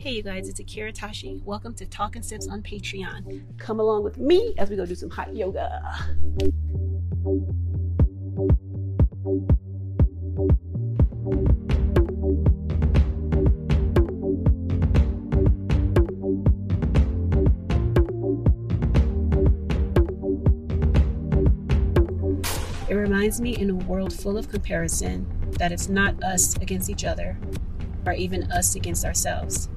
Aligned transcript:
Hey 0.00 0.12
you 0.12 0.22
guys, 0.22 0.48
it's 0.48 0.58
Akira 0.58 0.92
Tashi. 0.92 1.42
Welcome 1.44 1.74
to 1.74 1.84
Talks 1.84 2.16
and 2.16 2.24
Sips 2.24 2.48
on 2.48 2.62
Patreon. 2.62 3.58
Come 3.58 3.80
along 3.80 4.02
with 4.02 4.16
me 4.16 4.54
as 4.56 4.70
we 4.70 4.76
go 4.76 4.86
do 4.86 4.94
some 4.94 5.10
hot 5.10 5.36
yoga. 5.36 5.68
It 22.88 22.94
reminds 22.94 23.42
me 23.42 23.54
in 23.58 23.68
a 23.68 23.74
world 23.74 24.14
full 24.14 24.38
of 24.38 24.48
comparison 24.48 25.26
that 25.58 25.72
it's 25.72 25.90
not 25.90 26.24
us 26.24 26.56
against 26.56 26.88
each 26.88 27.04
other, 27.04 27.36
or 28.06 28.14
even 28.14 28.50
us 28.50 28.76
against 28.76 29.04
ourselves. 29.04 29.68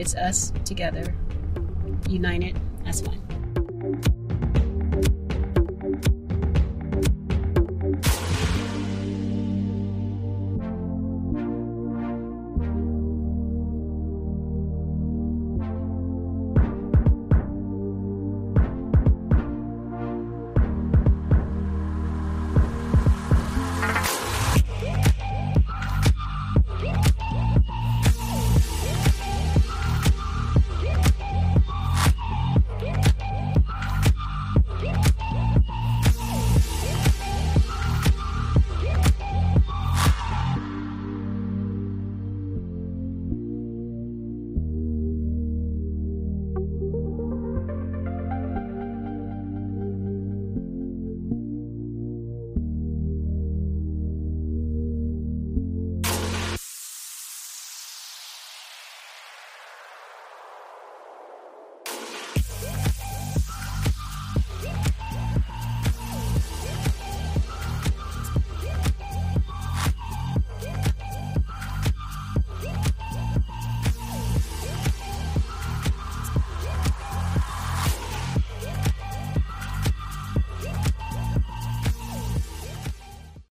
It's 0.00 0.14
us 0.14 0.50
together, 0.64 1.14
united 2.08 2.58
as 2.86 3.02
one. 3.02 4.19